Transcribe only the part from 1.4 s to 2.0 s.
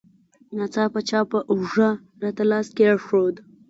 اوږه